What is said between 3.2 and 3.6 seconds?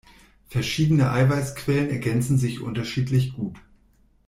gut.